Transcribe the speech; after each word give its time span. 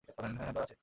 হ্যাঁ, 0.19 0.33
হ্যাঁ 0.39 0.51
জ্বর 0.55 0.63
আছে। 0.63 0.75